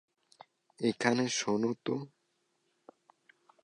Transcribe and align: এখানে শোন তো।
এখানে 0.79 1.23
শোন 1.29 1.61
তো। 1.85 1.95